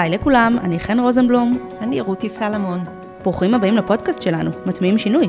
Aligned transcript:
היי 0.00 0.10
לכולם, 0.10 0.56
אני 0.62 0.80
חן 0.80 1.00
רוזנבלום. 1.00 1.58
אני 1.80 2.00
רותי 2.00 2.28
סלמון. 2.28 2.84
ברוכים 3.22 3.54
הבאים 3.54 3.76
לפודקאסט 3.76 4.22
שלנו, 4.22 4.50
מטמיעים 4.66 4.98
שינוי. 4.98 5.28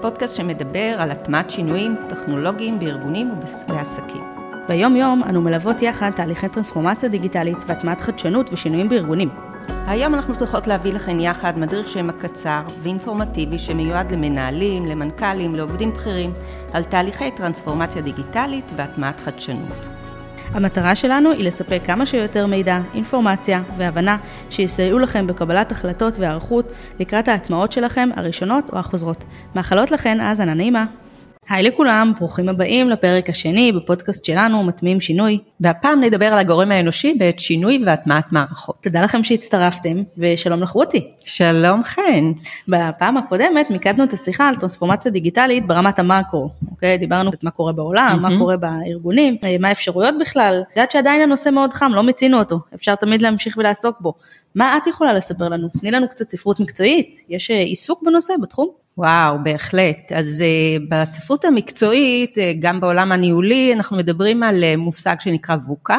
פודקאסט 0.00 0.36
שמדבר 0.36 0.94
על 0.98 1.10
הטמעת 1.10 1.50
שינויים 1.50 1.96
טכנולוגיים 2.10 2.78
בארגונים 2.78 3.30
ובעסקים. 3.30 4.24
ביום 4.68 4.96
יום 4.96 5.22
אנו 5.28 5.42
מלוות 5.42 5.82
יחד 5.82 6.10
תהליכי 6.10 6.48
טרנספורמציה 6.48 7.08
דיגיטלית 7.08 7.56
והטמעת 7.66 8.00
חדשנות 8.00 8.52
ושינויים 8.52 8.88
בארגונים. 8.88 9.28
היום 9.86 10.14
אנחנו 10.14 10.34
שמחות 10.34 10.66
להביא 10.66 10.92
לכם 10.92 11.20
יחד 11.20 11.58
מדריך 11.58 11.88
שם 11.88 12.10
הקצר 12.10 12.62
ואינפורמטיבי 12.82 13.58
שמיועד 13.58 14.12
למנהלים, 14.12 14.86
למנכ"לים, 14.86 15.54
לעובדים 15.54 15.92
בכירים, 15.92 16.32
על 16.72 16.84
תהליכי 16.84 17.30
טרנספורמציה 17.30 18.02
דיגיטלית 18.02 18.72
והטמעת 18.76 19.20
חדשנות. 19.20 19.95
המטרה 20.52 20.94
שלנו 20.94 21.30
היא 21.30 21.44
לספק 21.44 21.80
כמה 21.84 22.06
שיותר 22.06 22.46
מידע, 22.46 22.80
אינפורמציה 22.94 23.62
והבנה 23.78 24.16
שיסייעו 24.50 24.98
לכם 24.98 25.26
בקבלת 25.26 25.72
החלטות 25.72 26.18
והיערכות 26.18 26.72
לקראת 27.00 27.28
ההטמעות 27.28 27.72
שלכם 27.72 28.08
הראשונות 28.16 28.70
או 28.72 28.78
החוזרות. 28.78 29.24
מאחלות 29.54 29.90
לכן 29.90 30.20
האזנה 30.20 30.54
נעימה. 30.54 30.84
היי 31.48 31.62
לכולם, 31.62 32.12
ברוכים 32.18 32.48
הבאים 32.48 32.90
לפרק 32.90 33.30
השני 33.30 33.72
בפודקאסט 33.72 34.24
שלנו, 34.24 34.64
מטמיעים 34.64 35.00
שינוי. 35.00 35.38
והפעם 35.60 36.00
נדבר 36.00 36.26
על 36.26 36.38
הגורם 36.38 36.72
האנושי 36.72 37.14
בעת 37.14 37.38
שינוי 37.38 37.82
והטמעת 37.86 38.32
מערכות. 38.32 38.76
תודה 38.82 39.02
לכם 39.02 39.24
שהצטרפתם, 39.24 40.02
ושלום 40.18 40.62
לך 40.62 40.70
רותי. 40.70 41.10
שלום 41.20 41.82
חן. 41.82 42.32
בפעם 42.68 43.16
הקודמת 43.16 43.70
מיקדנו 43.70 44.04
את 44.04 44.12
השיחה 44.12 44.48
על 44.48 44.54
טרנספורמציה 44.54 45.10
דיגיטלית 45.10 45.66
ברמת 45.66 45.98
המאקרו, 45.98 46.50
אוקיי? 46.70 46.98
דיברנו 46.98 47.32
קצת 47.32 47.44
מה 47.44 47.50
קורה 47.50 47.72
בעולם, 47.72 48.18
מה 48.22 48.28
קורה 48.38 48.56
בארגונים, 48.56 49.36
מה 49.60 49.68
האפשרויות 49.68 50.14
בכלל. 50.20 50.62
יודעת 50.76 50.90
שעדיין 50.90 51.22
הנושא 51.22 51.50
מאוד 51.50 51.72
חם, 51.72 51.90
לא 51.94 52.02
מיצינו 52.02 52.38
אותו, 52.38 52.58
אפשר 52.74 52.94
תמיד 52.94 53.22
להמשיך 53.22 53.56
ולעסוק 53.56 54.00
בו. 54.00 54.14
מה 54.54 54.76
את 54.76 54.86
יכולה 54.86 55.12
לספר 55.12 55.48
לנו? 55.48 55.68
תני 55.80 55.90
לנו 55.90 56.08
קצת 56.08 56.30
ספרות 56.30 56.60
מקצועית, 56.60 57.18
יש 57.28 57.50
עיסוק 57.50 58.02
בנושא, 58.02 58.34
בתחום? 58.42 58.85
וואו, 58.98 59.36
בהחלט. 59.42 60.12
אז 60.14 60.42
uh, 60.42 60.82
בספרות 60.88 61.44
המקצועית, 61.44 62.38
uh, 62.38 62.40
גם 62.60 62.80
בעולם 62.80 63.12
הניהולי, 63.12 63.72
אנחנו 63.74 63.96
מדברים 63.96 64.42
על 64.42 64.64
uh, 64.64 64.76
מושג 64.76 65.16
שנקרא 65.20 65.56
ווקה. 65.66 65.98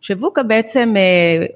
שווקה 0.00 0.42
בעצם 0.42 0.94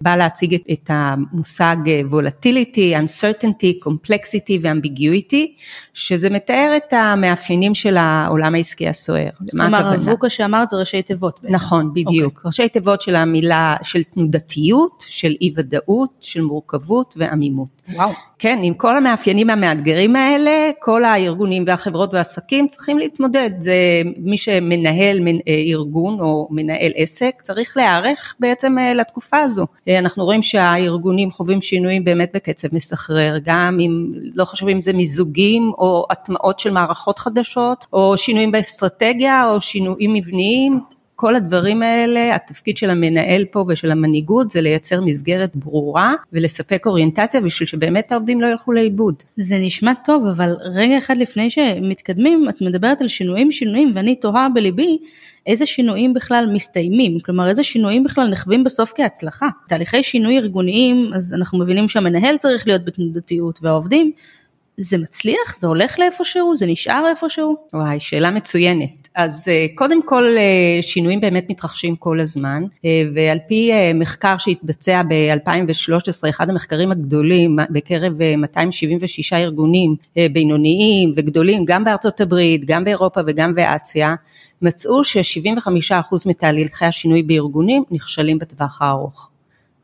בא 0.01 0.17
להציג 0.17 0.55
את 0.73 0.91
המושג 0.93 1.77
volatility, 2.11 2.97
uncertainty, 2.97 3.87
complexity 3.89 4.59
ואמביגיויטי, 4.63 5.55
שזה 5.95 6.31
מתאר 6.31 6.73
את 6.77 6.93
המאפיינים 6.93 7.75
של 7.75 7.97
העולם 7.97 8.55
העסקי 8.55 8.89
הסוער. 8.89 9.31
כלומר, 9.51 9.95
הווקה 9.95 10.31
שאמרת 10.31 10.71
זה 10.71 10.77
ראשי 10.77 11.03
תיבות 11.03 11.39
בעצם. 11.43 11.55
נכון, 11.55 11.91
בדיוק. 11.95 12.33
Okay. 12.33 12.37
אוקיי. 12.37 12.49
ראשי 12.49 12.69
תיבות 12.69 13.03
של 13.03 13.17
המילה, 13.17 13.77
של 13.83 14.03
תנודתיות, 14.03 15.05
של 15.07 15.35
אי 15.41 15.53
ודאות, 15.57 16.11
של 16.21 16.41
מורכבות 16.41 17.15
ועמימות. 17.17 17.76
וואו. 17.95 18.11
כן, 18.39 18.59
עם 18.63 18.75
כל 18.75 18.97
המאפיינים 18.97 19.51
המאתגרים 19.51 20.17
האלה, 20.17 20.71
כל 20.79 21.05
הארגונים 21.05 21.65
והחברות 21.67 22.15
והעסקים 22.15 22.69
צריכים 22.69 22.99
להתמודד. 22.99 23.51
זה 23.59 23.75
מי 24.17 24.37
שמנהל 24.37 25.21
ארגון 25.49 26.21
או 26.21 26.49
מנהל 26.51 26.93
עסק, 26.95 27.43
צריך 27.43 27.77
להיערך 27.77 28.35
בעצם 28.41 28.79
אה, 28.79 28.95
לתקופה 28.95 29.37
הזו. 29.37 29.67
אה, 29.89 29.99
אנחנו 29.99 30.25
רואים 30.25 30.43
שהארגונים 30.43 31.31
חווים 31.31 31.63
שינויים 31.63 32.05
באמת 32.05 32.31
בקצב 32.35 32.69
מסחרר, 32.73 33.37
גם 33.45 33.79
אם, 33.81 34.13
לא 34.35 34.45
חשוב 34.45 34.69
אם 34.69 34.81
זה 34.81 34.93
מיזוגים 34.93 35.73
או 35.79 36.07
הטמעות 36.11 36.59
של 36.59 36.71
מערכות 36.71 37.19
חדשות, 37.19 37.87
או 37.93 38.17
שינויים 38.17 38.53
באסטרטגיה, 38.53 39.51
או 39.51 39.61
שינויים 39.61 40.15
מבניים, 40.15 40.81
כל 41.17 41.35
הדברים 41.35 41.83
האלה, 41.83 42.35
התפקיד 42.35 42.77
של 42.77 42.91
המנהל 42.91 43.45
פה 43.45 43.65
ושל 43.69 43.91
המנהיגות 43.91 44.51
זה 44.51 44.61
לייצר 44.61 45.01
מסגרת 45.01 45.57
ברורה 45.57 46.15
ולספק 46.33 46.87
אוריינטציה 46.87 47.41
בשביל 47.41 47.67
שבאמת 47.67 48.13
העובדים 48.13 48.41
לא 48.41 48.47
ילכו 48.47 48.73
לאיבוד. 48.73 49.15
זה 49.37 49.59
נשמע 49.59 49.93
טוב, 50.05 50.27
אבל 50.27 50.55
רגע 50.75 50.99
אחד 50.99 51.17
לפני 51.17 51.51
שמתקדמים, 51.51 52.49
את 52.49 52.61
מדברת 52.61 53.01
על 53.01 53.09
שינויים 53.09 53.53
שינויים 53.53 53.93
ואני 53.95 54.17
תוהה 54.17 54.49
בליבי 54.55 54.99
איזה 55.47 55.67
שינויים 55.67 56.15
בכלל 56.15 56.49
מסתיימים, 56.53 57.21
כלומר 57.21 57.49
איזה 57.49 57.65
שינויים 57.65 58.05
בכלל 58.05 58.29
נחווים 58.29 58.65
בסוף 58.65 58.93
כהצלחה. 58.97 59.49
תהליכי 59.69 60.03
שינוי 60.03 60.39
ארגוניים, 60.39 61.11
אז 61.15 61.35
אנחנו 61.35 61.59
מבינים 61.59 61.89
שהמנהל 61.89 62.37
צריך 62.37 62.67
להיות 62.67 62.85
בתנודתיות 62.85 63.59
והעובדים. 63.63 64.13
זה 64.81 64.99
מצליח? 64.99 65.59
זה 65.59 65.67
הולך 65.67 65.99
לאיפשהו? 65.99 66.57
זה 66.57 66.67
נשאר 66.67 67.05
איפשהו? 67.11 67.57
וואי, 67.73 68.01
שאלה 68.01 68.31
מצוינת. 68.31 69.09
אז 69.15 69.49
אה, 69.49 69.67
קודם 69.75 70.03
כל 70.03 70.37
אה, 70.39 70.83
שינויים 70.83 71.21
באמת 71.21 71.47
מתרחשים 71.51 71.97
כל 71.97 72.21
הזמן, 72.21 72.63
אה, 72.85 73.03
ועל 73.15 73.39
פי 73.49 73.73
מחקר 73.95 74.37
שהתבצע 74.39 75.03
ב-2013, 75.09 76.29
אחד 76.29 76.51
המחקרים 76.51 76.91
הגדולים 76.91 77.59
בקרב 77.71 78.13
276 78.39 79.33
ארגונים 79.33 79.97
בינוניים 80.33 81.13
וגדולים, 81.17 81.65
גם 81.65 81.85
בארצות 81.85 82.21
הברית, 82.21 82.65
גם 82.65 82.85
באירופה 82.85 83.21
וגם 83.27 83.55
באסיה, 83.55 84.15
מצאו 84.63 85.05
ש-75% 85.05 86.15
מתהליכי 86.27 86.85
השינוי 86.85 87.23
בארגונים 87.23 87.83
נכשלים 87.91 88.39
בטווח 88.39 88.83
הארוך. 88.83 89.31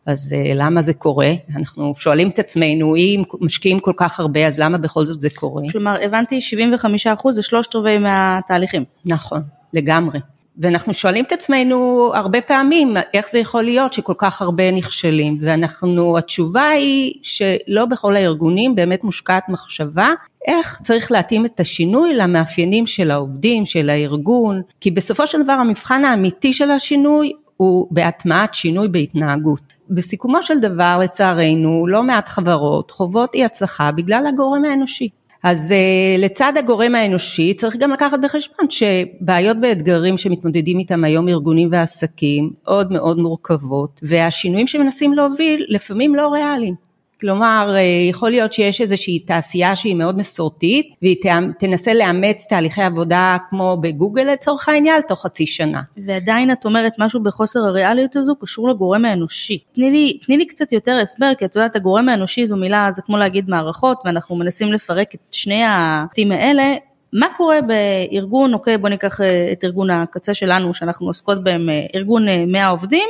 אז 0.07 0.33
אה, 0.33 0.53
למה 0.55 0.83
זה 0.83 0.95
קורה? 0.95 1.33
אנחנו 1.57 1.93
שואלים 1.97 2.29
את 2.29 2.39
עצמנו, 2.39 2.97
אם 2.97 3.23
משקיעים 3.41 3.81
כל 3.81 3.93
כך 3.97 4.21
הרבה, 4.21 4.47
אז 4.47 4.61
למה 4.61 4.79
בכל 4.79 5.07
זאת 5.07 5.21
זה 5.21 5.29
קורה? 5.35 5.63
כלומר, 5.73 5.95
הבנתי 6.03 6.41
75 6.41 7.07
אחוז 7.07 7.35
זה 7.35 7.43
שלושת 7.43 7.75
רבעי 7.75 7.99
מהתהליכים. 7.99 8.85
נכון, 9.05 9.41
לגמרי. 9.73 10.19
ואנחנו 10.59 10.95
שואלים 10.95 11.25
את 11.25 11.33
עצמנו 11.33 12.11
הרבה 12.15 12.41
פעמים, 12.41 12.97
איך 13.15 13.31
זה 13.31 13.39
יכול 13.39 13.63
להיות 13.63 13.93
שכל 13.93 14.15
כך 14.19 14.43
הרבה 14.43 14.71
נכשלים, 14.71 15.39
ואנחנו, 15.41 16.19
התשובה 16.19 16.69
היא 16.69 17.15
שלא 17.23 17.85
בכל 17.85 18.17
הארגונים 18.17 18.75
באמת 18.75 19.05
מושקעת 19.05 19.49
מחשבה 19.49 20.09
איך 20.47 20.81
צריך 20.83 21.13
להתאים 21.13 21.47
את 21.47 21.61
השינוי 21.61 22.15
למאפיינים 22.15 22.87
של 22.87 23.11
העובדים, 23.11 23.67
של 23.67 23.91
הארגון, 23.91 24.63
כי 24.81 24.91
בסופו 24.91 25.27
של 25.27 25.43
דבר 25.43 25.53
המבחן 25.53 26.05
האמיתי 26.05 26.53
של 26.53 26.71
השינוי 26.71 27.33
הוא 27.57 27.87
בהטמעת 27.91 28.55
שינוי 28.55 28.89
בהתנהגות. 28.89 29.61
בסיכומו 29.95 30.43
של 30.43 30.61
דבר 30.61 30.99
לצערנו 31.03 31.87
לא 31.87 32.03
מעט 32.03 32.29
חברות 32.29 32.91
חוות 32.91 33.35
אי 33.35 33.45
הצלחה 33.45 33.93
בגלל 33.93 34.27
הגורם 34.27 34.65
האנושי. 34.65 35.09
אז 35.43 35.75
uh, 35.75 36.21
לצד 36.21 36.53
הגורם 36.59 36.95
האנושי 36.95 37.55
צריך 37.55 37.77
גם 37.77 37.91
לקחת 37.91 38.19
בחשבון 38.23 38.71
שבעיות 38.71 39.57
ואתגרים 39.63 40.19
שמתמודדים 40.19 40.79
איתם 40.79 41.05
היום 41.05 41.29
ארגונים 41.29 41.69
ועסקים 41.73 42.51
עוד 42.65 42.93
מאוד 42.93 43.19
מורכבות 43.19 44.01
והשינויים 44.03 44.67
שמנסים 44.67 45.13
להוביל 45.13 45.65
לפעמים 45.69 46.15
לא 46.15 46.33
ריאליים. 46.33 46.92
כלומר, 47.23 47.75
אה, 47.77 47.81
יכול 48.11 48.31
להיות 48.31 48.53
שיש 48.53 48.81
איזושהי 48.81 49.19
תעשייה 49.19 49.77
שהיא 49.77 49.95
מאוד 49.95 50.19
מסורתית, 50.19 50.95
והיא 51.03 51.17
תנסה 51.59 51.95
לאמץ 51.95 52.47
תהליכי 52.49 52.83
עבודה 52.83 53.37
כמו 53.51 53.77
בגוגל 53.81 54.23
לצורך 54.23 54.69
העניין, 54.69 55.01
תוך 55.09 55.23
חצי 55.23 55.47
שנה. 55.47 55.81
ועדיין 56.07 56.53
את 56.53 56.65
אומרת 56.65 56.93
משהו 56.99 57.23
בחוסר 57.23 57.61
הריאליות 57.61 58.17
הזו 58.17 58.37
קשור 58.37 58.69
לגורם 58.69 59.05
האנושי. 59.05 59.59
תני 59.73 59.91
לי, 59.91 60.19
תני 60.27 60.37
לי 60.37 60.47
קצת 60.47 60.73
יותר 60.73 60.99
הסבר, 61.03 61.33
כי 61.39 61.45
את 61.45 61.57
יודעת, 61.57 61.77
הגורם 61.77 62.09
האנושי 62.09 62.47
זו 62.47 62.57
מילה, 62.57 62.91
זה 62.95 63.03
כמו 63.03 63.17
להגיד 63.17 63.51
מערכות, 63.51 64.03
ואנחנו 64.05 64.37
מנסים 64.37 64.73
לפרק 64.73 65.15
את 65.15 65.21
שני 65.31 65.63
העתים 65.63 66.33
האלה. 66.33 66.75
מה 67.13 67.27
קורה 67.37 67.59
בארגון, 67.61 68.55
אוקיי, 68.55 68.79
בוא 68.79 68.89
ניקח 68.89 69.21
אה, 69.21 69.53
את 69.53 69.65
ארגון 69.65 69.91
הקצה 69.91 70.35
שלנו, 70.35 70.75
שאנחנו 70.75 71.07
עוסקות 71.07 71.45
בהם, 71.45 71.69
אה, 71.71 71.87
ארגון 71.95 72.27
100 72.47 72.69
עובדים, 72.69 73.09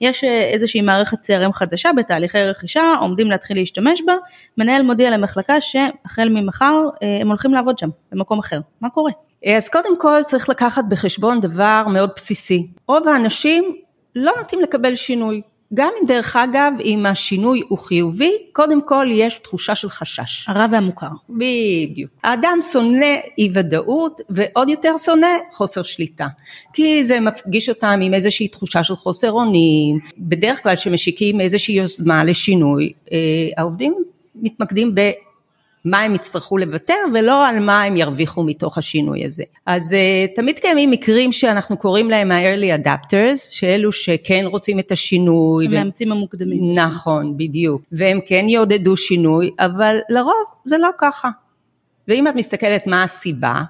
יש 0.00 0.24
אה, 0.24 0.42
איזושהי 0.42 0.80
מערכת 0.80 1.18
CRM 1.24 1.52
חדשה 1.52 1.90
בתהליכי 1.96 2.38
רכישה, 2.38 2.82
עומדים 3.00 3.30
להתחיל 3.30 3.56
להשתמש 3.56 4.02
בה, 4.06 4.12
מנהל 4.58 4.82
מודיע 4.82 5.10
למחלקה 5.10 5.60
שהחל 5.60 6.28
ממחר 6.28 6.74
אה, 7.02 7.18
הם 7.20 7.28
הולכים 7.28 7.54
לעבוד 7.54 7.78
שם, 7.78 7.88
במקום 8.12 8.38
אחר. 8.38 8.60
מה 8.80 8.90
קורה? 8.90 9.12
אה, 9.46 9.56
אז 9.56 9.68
קודם 9.68 10.00
כל 10.00 10.22
צריך 10.24 10.48
לקחת 10.48 10.84
בחשבון 10.88 11.40
דבר 11.40 11.84
מאוד 11.92 12.10
בסיסי. 12.16 12.66
רוב 12.88 13.08
האנשים 13.08 13.76
לא 14.16 14.32
נוטים 14.38 14.60
לקבל 14.60 14.94
שינוי. 14.94 15.42
גם 15.76 15.92
אם 16.00 16.06
דרך 16.06 16.36
אגב, 16.36 16.72
אם 16.84 17.06
השינוי 17.06 17.62
הוא 17.68 17.78
חיובי, 17.78 18.32
קודם 18.52 18.82
כל 18.82 19.06
יש 19.10 19.38
תחושה 19.38 19.74
של 19.74 19.88
חשש. 19.88 20.48
הרע 20.48 20.66
והמוכר. 20.72 21.08
בדיוק. 21.28 22.10
האדם 22.24 22.58
שונא 22.72 23.16
אי 23.38 23.50
ודאות, 23.54 24.20
ועוד 24.30 24.68
יותר 24.68 24.96
שונא 24.96 25.26
חוסר 25.52 25.82
שליטה. 25.82 26.26
כי 26.72 27.04
זה 27.04 27.20
מפגיש 27.20 27.68
אותם 27.68 28.00
עם 28.02 28.14
איזושהי 28.14 28.48
תחושה 28.48 28.84
של 28.84 28.96
חוסר 28.96 29.32
אונים, 29.32 29.98
בדרך 30.18 30.62
כלל 30.62 30.76
כשמשיקים 30.76 31.40
איזושהי 31.40 31.74
יוזמה 31.74 32.24
לשינוי, 32.24 32.92
אה, 33.12 33.18
העובדים 33.56 33.94
מתמקדים 34.34 34.94
ב... 34.94 35.10
מה 35.86 36.00
הם 36.00 36.14
יצטרכו 36.14 36.58
לוותר 36.58 36.94
ולא 37.14 37.48
על 37.48 37.60
מה 37.60 37.82
הם 37.82 37.96
ירוויחו 37.96 38.42
מתוך 38.42 38.78
השינוי 38.78 39.24
הזה. 39.24 39.42
אז 39.66 39.92
uh, 39.92 40.36
תמיד 40.36 40.58
קיימים 40.58 40.90
מקרים 40.90 41.32
שאנחנו 41.32 41.76
קוראים 41.76 42.10
להם 42.10 42.32
ה-early 42.32 42.84
adapters, 42.84 43.38
שאלו 43.50 43.92
שכן 43.92 44.44
רוצים 44.46 44.78
את 44.78 44.92
השינוי. 44.92 45.66
המאמצים 45.66 46.10
ו... 46.10 46.14
המוקדמים. 46.14 46.72
נכון, 46.72 47.36
בדיוק. 47.36 47.82
והם 47.92 48.18
כן 48.26 48.46
יעודדו 48.48 48.96
שינוי, 48.96 49.50
אבל 49.58 49.98
לרוב 50.08 50.44
זה 50.64 50.78
לא 50.78 50.88
ככה. 50.98 51.28
ואם 52.08 52.28
את 52.28 52.34
מסתכלת 52.34 52.86
מה 52.86 53.02
הסיבה, 53.02 53.62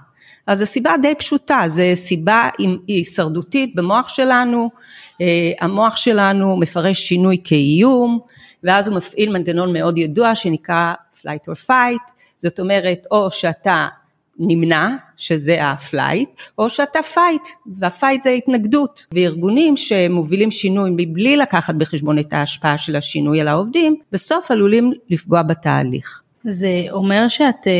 אז 0.46 0.60
הסיבה 0.60 0.94
די 1.02 1.14
פשוטה, 1.18 1.62
זה 1.66 1.92
סיבה 1.94 2.48
הישרדותית 2.88 3.74
במוח 3.74 4.08
שלנו, 4.08 4.70
אה, 5.12 5.24
המוח 5.60 5.96
שלנו 5.96 6.56
מפרש 6.56 7.00
שינוי 7.00 7.36
כאיום, 7.44 8.20
ואז 8.64 8.88
הוא 8.88 8.96
מפעיל 8.96 9.32
מנגנון 9.32 9.72
מאוד 9.72 9.98
ידוע 9.98 10.34
שנקרא 10.34 10.94
flight 11.20 11.50
or 11.50 11.68
fight, 11.68 12.12
זאת 12.38 12.60
אומרת 12.60 13.06
או 13.10 13.30
שאתה 13.30 13.86
נמנע, 14.38 14.88
שזה 15.16 15.64
ה 15.64 15.72
flight, 15.72 16.28
או 16.58 16.70
שאתה 16.70 17.02
fight, 17.02 17.42
וה 17.78 17.91
fight 17.91 18.22
זה 18.22 18.30
התנגדות. 18.30 19.06
וארגונים 19.12 19.76
שמובילים 19.76 20.50
שינוי 20.50 20.90
מבלי 20.96 21.36
לקחת 21.36 21.74
בחשבון 21.74 22.18
את 22.18 22.32
ההשפעה 22.32 22.78
של 22.78 22.96
השינוי 22.96 23.40
על 23.40 23.48
העובדים, 23.48 23.96
בסוף 24.12 24.50
עלולים 24.50 24.92
לפגוע 25.10 25.42
בתהליך. 25.42 26.20
זה 26.44 26.68
אומר 26.90 27.28
שאת, 27.28 27.66
אה, 27.66 27.72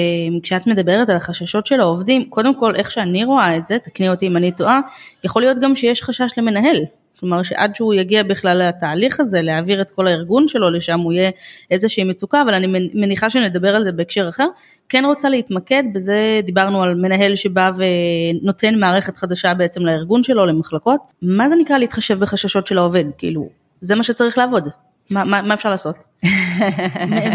כשאת 0.42 0.66
מדברת 0.66 1.08
על 1.10 1.16
החששות 1.16 1.66
של 1.66 1.80
העובדים, 1.80 2.24
קודם 2.24 2.54
כל 2.54 2.74
איך 2.74 2.90
שאני 2.90 3.24
רואה 3.24 3.56
את 3.56 3.66
זה, 3.66 3.78
תקני 3.78 4.08
אותי 4.08 4.26
אם 4.26 4.36
אני 4.36 4.52
טועה, 4.52 4.80
יכול 5.24 5.42
להיות 5.42 5.58
גם 5.60 5.76
שיש 5.76 6.02
חשש 6.02 6.30
למנהל. 6.36 6.76
כלומר 7.20 7.42
שעד 7.42 7.74
שהוא 7.74 7.94
יגיע 7.94 8.22
בכלל 8.22 8.68
לתהליך 8.68 9.20
הזה, 9.20 9.42
להעביר 9.42 9.80
את 9.80 9.90
כל 9.90 10.06
הארגון 10.06 10.48
שלו 10.48 10.70
לשם, 10.70 11.00
הוא 11.00 11.12
יהיה 11.12 11.30
איזושהי 11.70 12.04
מצוקה, 12.04 12.42
אבל 12.42 12.54
אני 12.54 12.90
מניחה 12.94 13.30
שנדבר 13.30 13.76
על 13.76 13.84
זה 13.84 13.92
בהקשר 13.92 14.28
אחר. 14.28 14.46
כן 14.88 15.04
רוצה 15.04 15.28
להתמקד 15.28 15.82
בזה, 15.92 16.40
דיברנו 16.44 16.82
על 16.82 16.94
מנהל 16.94 17.34
שבא 17.34 17.70
ונותן 17.76 18.78
מערכת 18.78 19.16
חדשה 19.16 19.54
בעצם 19.54 19.86
לארגון 19.86 20.22
שלו, 20.22 20.46
למחלקות. 20.46 21.00
מה 21.22 21.48
זה 21.48 21.54
נקרא 21.56 21.78
להתחשב 21.78 22.18
בחששות 22.18 22.66
של 22.66 22.78
העובד? 22.78 23.04
כאילו, 23.18 23.48
זה 23.80 23.94
מה 23.94 24.02
שצריך 24.02 24.38
לעבוד. 24.38 24.68
מה, 25.10 25.24
מה, 25.24 25.42
מה 25.42 25.54
אפשר 25.54 25.70
לעשות? 25.70 25.96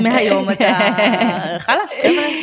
מהיום 0.02 0.50
אתה, 0.50 0.78
חלאס, 1.66 1.92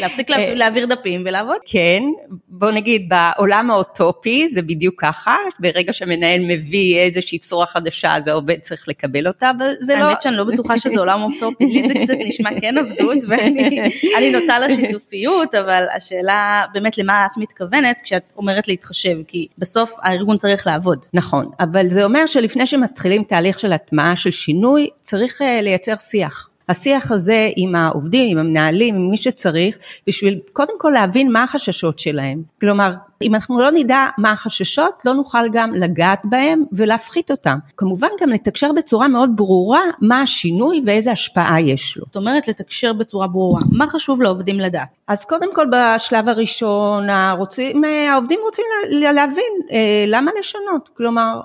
להפסיק 0.00 0.30
להעביר 0.30 0.86
דפים 0.86 1.22
ולעבוד. 1.26 1.56
כן, 1.66 2.02
בוא 2.48 2.70
נגיד 2.70 3.08
בעולם 3.08 3.70
האוטופי 3.70 4.48
זה 4.48 4.62
בדיוק 4.62 4.94
ככה, 4.98 5.36
ברגע 5.60 5.92
שמנהל 5.92 6.40
מביא 6.40 6.98
איזושהי 6.98 7.38
בשורה 7.42 7.66
חדשה 7.66 8.16
אז 8.16 8.28
העובד 8.28 8.58
צריך 8.60 8.88
לקבל 8.88 9.26
אותה, 9.26 9.50
אבל 9.58 9.70
זה 9.80 9.94
לא... 9.94 10.04
האמת 10.04 10.22
שאני 10.22 10.36
לא 10.36 10.44
בטוחה 10.44 10.78
שזה 10.78 11.00
עולם 11.00 11.22
אוטופי, 11.22 11.66
לי 11.66 11.88
זה 11.88 11.94
קצת 11.94 12.14
נשמע 12.18 12.50
כן 12.60 12.78
עבדות 12.78 13.18
ואני 13.28 14.30
נוטה 14.32 14.58
לשיתופיות, 14.58 15.54
אבל 15.54 15.84
השאלה 15.96 16.64
באמת 16.72 16.98
למה 16.98 17.26
את 17.26 17.36
מתכוונת 17.36 17.96
כשאת 18.04 18.32
אומרת 18.36 18.68
להתחשב, 18.68 19.16
כי 19.28 19.46
בסוף 19.58 19.96
הארגון 20.02 20.36
צריך 20.36 20.66
לעבוד. 20.66 21.06
נכון, 21.14 21.50
אבל 21.60 21.88
זה 21.88 22.04
אומר 22.04 22.26
שלפני 22.26 22.66
שמתחילים 22.66 23.24
תהליך 23.24 23.58
של 23.58 23.72
הטמעה 23.72 24.16
של 24.16 24.30
שינוי, 24.30 24.88
צריך 25.02 25.42
אה, 25.42 25.60
לייצר 25.60 25.96
שיח. 25.96 26.37
השיח 26.68 27.12
הזה 27.12 27.50
עם 27.56 27.74
העובדים, 27.74 28.38
עם 28.38 28.46
המנהלים, 28.46 28.94
עם 28.94 29.10
מי 29.10 29.16
שצריך, 29.16 29.78
בשביל 30.06 30.38
קודם 30.52 30.72
כל 30.78 30.90
להבין 30.94 31.32
מה 31.32 31.42
החששות 31.42 31.98
שלהם. 31.98 32.42
כלומר, 32.60 32.94
אם 33.22 33.34
אנחנו 33.34 33.60
לא 33.60 33.70
נדע 33.70 34.06
מה 34.18 34.32
החששות, 34.32 35.02
לא 35.04 35.14
נוכל 35.14 35.48
גם 35.52 35.74
לגעת 35.74 36.20
בהם 36.24 36.64
ולהפחית 36.72 37.30
אותם. 37.30 37.58
כמובן 37.76 38.08
גם 38.20 38.28
לתקשר 38.28 38.72
בצורה 38.72 39.08
מאוד 39.08 39.30
ברורה 39.36 39.82
מה 40.00 40.22
השינוי 40.22 40.82
ואיזה 40.86 41.12
השפעה 41.12 41.60
יש 41.60 41.96
לו. 41.96 42.04
זאת 42.06 42.16
אומרת 42.16 42.48
לתקשר 42.48 42.92
בצורה 42.92 43.26
ברורה. 43.26 43.60
מה 43.72 43.88
חשוב 43.88 44.22
לעובדים 44.22 44.60
לדעת? 44.60 44.88
אז 45.08 45.24
קודם 45.24 45.54
כל 45.54 45.66
בשלב 45.72 46.28
הראשון, 46.28 47.10
הרוצים, 47.10 47.84
העובדים 48.10 48.40
רוצים 48.44 48.64
להבין 48.90 49.52
אה, 49.72 50.04
למה 50.06 50.30
לשנות. 50.38 50.90
כלומר, 50.96 51.40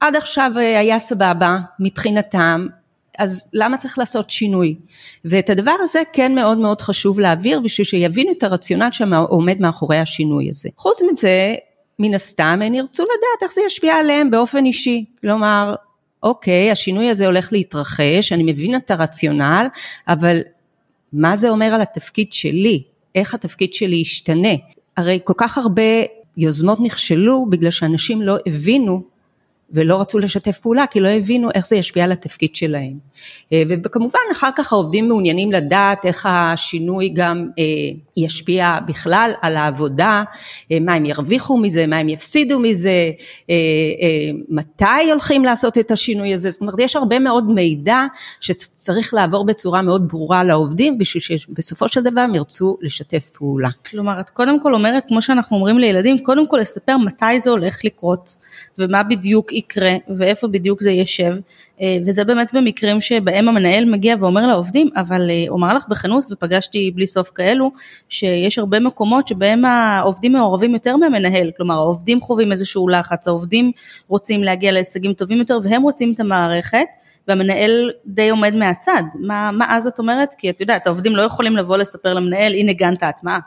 עד 0.00 0.16
עכשיו 0.16 0.50
אה, 0.56 0.78
היה 0.78 0.98
סבבה 0.98 1.58
מבחינתם, 1.80 2.66
אז 3.18 3.50
למה 3.54 3.76
צריך 3.76 3.98
לעשות 3.98 4.30
שינוי? 4.30 4.74
ואת 5.24 5.50
הדבר 5.50 5.74
הזה 5.80 6.02
כן 6.12 6.34
מאוד 6.34 6.58
מאוד 6.58 6.80
חשוב 6.80 7.20
להעביר 7.20 7.60
בשביל 7.60 7.84
שיבינו 7.84 8.30
את 8.32 8.42
הרציונל 8.42 8.88
שעומד 8.92 9.60
מאחורי 9.60 9.98
השינוי 9.98 10.48
הזה. 10.48 10.68
חוץ 10.76 11.02
מזה, 11.12 11.54
מן 11.98 12.14
הסתם 12.14 12.60
הם 12.64 12.74
ירצו 12.74 13.02
לדעת 13.02 13.42
איך 13.42 13.52
זה 13.52 13.60
ישפיע 13.66 13.94
עליהם 13.94 14.30
באופן 14.30 14.64
אישי. 14.64 15.04
כלומר, 15.20 15.74
אוקיי, 16.22 16.70
השינוי 16.70 17.10
הזה 17.10 17.26
הולך 17.26 17.52
להתרחש, 17.52 18.32
אני 18.32 18.52
מבין 18.52 18.76
את 18.76 18.90
הרציונל, 18.90 19.66
אבל 20.08 20.40
מה 21.12 21.36
זה 21.36 21.50
אומר 21.50 21.66
על 21.66 21.80
התפקיד 21.80 22.32
שלי? 22.32 22.82
איך 23.14 23.34
התפקיד 23.34 23.74
שלי 23.74 23.96
ישתנה? 23.96 24.54
הרי 24.96 25.18
כל 25.24 25.32
כך 25.36 25.58
הרבה 25.58 25.82
יוזמות 26.36 26.78
נכשלו 26.80 27.46
בגלל 27.50 27.70
שאנשים 27.70 28.22
לא 28.22 28.36
הבינו 28.46 29.02
ולא 29.70 30.00
רצו 30.00 30.18
לשתף 30.18 30.58
פעולה 30.58 30.84
כי 30.90 31.00
לא 31.00 31.08
הבינו 31.08 31.48
איך 31.54 31.66
זה 31.66 31.76
ישפיע 31.76 32.04
על 32.04 32.12
התפקיד 32.12 32.56
שלהם. 32.56 32.98
אה, 33.52 33.62
וכמובן 33.84 34.18
אחר 34.32 34.50
כך 34.56 34.72
העובדים 34.72 35.08
מעוניינים 35.08 35.52
לדעת 35.52 36.06
איך 36.06 36.26
השינוי 36.30 37.08
גם 37.08 37.48
אה, 37.58 37.64
ישפיע 38.16 38.78
בכלל 38.86 39.30
על 39.42 39.56
העבודה, 39.56 40.22
אה, 40.72 40.80
מה 40.80 40.94
הם 40.94 41.06
ירוויחו 41.06 41.58
מזה, 41.58 41.86
מה 41.86 41.96
הם 41.96 42.08
יפסידו 42.08 42.58
מזה, 42.60 43.10
מתי 44.48 45.10
הולכים 45.10 45.44
לעשות 45.44 45.78
את 45.78 45.90
השינוי 45.90 46.34
הזה, 46.34 46.50
זאת 46.50 46.60
אומרת 46.60 46.74
יש 46.78 46.96
הרבה 46.96 47.18
מאוד 47.18 47.50
מידע 47.50 48.04
שצריך 48.40 49.14
לעבור 49.14 49.46
בצורה 49.46 49.82
מאוד 49.82 50.08
ברורה 50.08 50.44
לעובדים 50.44 50.98
בשביל 50.98 51.38
שבסופו 51.38 51.88
של 51.88 52.02
דבר 52.02 52.20
הם 52.20 52.34
ירצו 52.34 52.76
לשתף 52.80 53.30
פעולה. 53.32 53.68
כלומר 53.90 54.20
את 54.20 54.30
קודם 54.30 54.60
כל 54.62 54.74
אומרת 54.74 55.04
כמו 55.08 55.22
שאנחנו 55.22 55.56
אומרים 55.56 55.78
לילדים, 55.78 56.18
קודם 56.18 56.46
כל 56.46 56.56
לספר 56.56 56.96
מתי 56.96 57.40
זה 57.40 57.50
הולך 57.50 57.84
לקרות 57.84 58.36
ומה 58.78 59.02
בדיוק 59.02 59.52
יקרה 59.58 59.92
ואיפה 60.18 60.46
בדיוק 60.46 60.82
זה 60.82 60.90
יישב 60.90 61.34
אה, 61.80 61.98
וזה 62.06 62.24
באמת 62.24 62.54
במקרים 62.54 63.00
שבהם 63.00 63.48
המנהל 63.48 63.84
מגיע 63.84 64.16
ואומר 64.20 64.46
לעובדים 64.46 64.88
אבל 64.96 65.30
אה, 65.30 65.44
אומר 65.48 65.74
לך 65.74 65.88
בכנות 65.88 66.24
ופגשתי 66.30 66.90
בלי 66.94 67.06
סוף 67.06 67.30
כאלו 67.34 67.70
שיש 68.08 68.58
הרבה 68.58 68.80
מקומות 68.80 69.28
שבהם 69.28 69.64
העובדים 69.64 70.32
מעורבים 70.32 70.74
יותר 70.74 70.96
מהמנהל. 70.96 71.50
כלומר 71.56 71.74
העובדים 71.74 72.20
חווים 72.20 72.52
איזשהו 72.52 72.88
לחץ 72.88 73.28
העובדים 73.28 73.72
רוצים 74.08 74.44
להגיע 74.44 74.72
להישגים 74.72 75.12
טובים 75.12 75.38
יותר 75.38 75.58
והם 75.62 75.82
רוצים 75.82 76.12
את 76.12 76.20
המערכת 76.20 76.86
והמנהל 77.28 77.90
די 78.06 78.30
עומד 78.30 78.54
מהצד 78.54 79.02
מה, 79.14 79.50
מה 79.50 79.76
אז 79.76 79.86
את 79.86 79.98
אומרת 79.98 80.34
כי 80.38 80.50
את 80.50 80.60
יודעת 80.60 80.86
העובדים 80.86 81.16
לא 81.16 81.22
יכולים 81.22 81.56
לבוא 81.56 81.76
לספר 81.76 82.14
למנהל 82.14 82.52
הנה 82.54 82.72
גאנט 82.72 83.02
ההטמעה 83.02 83.38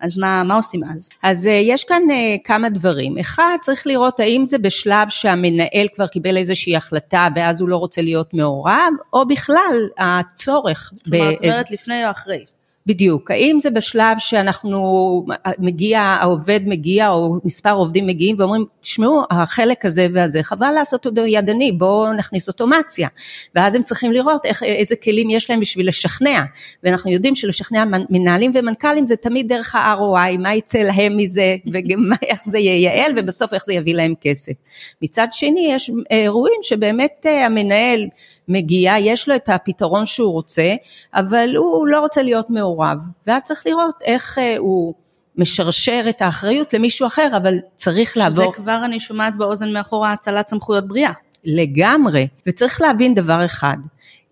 אז 0.00 0.18
מה, 0.18 0.42
מה 0.42 0.54
עושים 0.54 0.80
אז? 0.94 1.08
אז 1.22 1.46
uh, 1.46 1.48
יש 1.50 1.84
כאן 1.84 2.02
uh, 2.08 2.44
כמה 2.44 2.68
דברים. 2.68 3.18
אחד, 3.18 3.56
צריך 3.60 3.86
לראות 3.86 4.20
האם 4.20 4.46
זה 4.46 4.58
בשלב 4.58 5.08
שהמנהל 5.08 5.86
כבר 5.94 6.06
קיבל 6.06 6.36
איזושהי 6.36 6.76
החלטה 6.76 7.28
ואז 7.36 7.60
הוא 7.60 7.68
לא 7.68 7.76
רוצה 7.76 8.02
להיות 8.02 8.34
מעורב, 8.34 8.92
או 9.12 9.26
בכלל 9.26 9.88
הצורך. 9.98 10.92
כלומר, 11.04 11.34
את 11.34 11.38
אומרת 11.44 11.70
לפני 11.70 12.06
או 12.06 12.10
אחרי. 12.10 12.44
בדיוק, 12.86 13.30
האם 13.30 13.60
זה 13.60 13.70
בשלב 13.70 14.16
שאנחנו, 14.18 15.26
מגיע, 15.58 16.00
העובד 16.00 16.60
מגיע 16.66 17.08
או 17.08 17.34
מספר 17.44 17.72
עובדים 17.72 18.06
מגיעים 18.06 18.36
ואומרים, 18.38 18.64
תשמעו, 18.80 19.22
החלק 19.30 19.84
הזה 19.84 20.06
והזה, 20.14 20.42
חבל 20.42 20.70
לעשות 20.70 21.06
אותו 21.06 21.26
ידני, 21.26 21.72
בואו 21.72 22.12
נכניס 22.12 22.48
אוטומציה. 22.48 23.08
ואז 23.54 23.74
הם 23.74 23.82
צריכים 23.82 24.12
לראות 24.12 24.46
איך, 24.46 24.62
איזה 24.62 24.96
כלים 24.96 25.30
יש 25.30 25.50
להם 25.50 25.60
בשביל 25.60 25.88
לשכנע. 25.88 26.42
ואנחנו 26.82 27.10
יודעים 27.10 27.34
שלשכנע 27.34 27.84
מנהלים 28.10 28.50
ומנכ"לים 28.54 29.06
זה 29.06 29.16
תמיד 29.16 29.48
דרך 29.48 29.74
ה-ROI, 29.74 30.38
מה 30.38 30.54
יצא 30.54 30.78
להם 30.78 31.16
מזה, 31.16 31.56
ואיך 31.66 32.40
זה 32.44 32.58
ייעל, 32.58 33.12
ובסוף 33.16 33.54
איך 33.54 33.64
זה 33.64 33.74
יביא 33.74 33.94
להם 33.94 34.14
כסף. 34.20 34.52
מצד 35.02 35.28
שני, 35.30 35.68
יש 35.70 35.90
אירועים 36.10 36.60
שבאמת 36.62 37.26
אה, 37.26 37.46
המנהל, 37.46 38.06
מגיע, 38.48 38.94
יש 38.98 39.28
לו 39.28 39.34
את 39.36 39.48
הפתרון 39.48 40.06
שהוא 40.06 40.32
רוצה, 40.32 40.74
אבל 41.14 41.56
הוא 41.56 41.86
לא 41.86 42.00
רוצה 42.00 42.22
להיות 42.22 42.50
מעורב, 42.50 42.98
ואז 43.26 43.42
צריך 43.42 43.66
לראות 43.66 43.94
איך 44.04 44.38
אה, 44.38 44.56
הוא 44.58 44.94
משרשר 45.36 46.04
את 46.08 46.22
האחריות 46.22 46.74
למישהו 46.74 47.06
אחר, 47.06 47.28
אבל 47.36 47.58
צריך 47.76 48.10
שזה 48.10 48.20
לעבור... 48.20 48.52
שזה 48.52 48.62
כבר 48.62 48.80
אני 48.84 49.00
שומעת 49.00 49.36
באוזן 49.36 49.72
מאחורה 49.72 50.12
הצלת 50.12 50.48
סמכויות 50.48 50.88
בריאה. 50.88 51.12
לגמרי, 51.44 52.28
וצריך 52.46 52.80
להבין 52.80 53.14
דבר 53.14 53.44
אחד, 53.44 53.76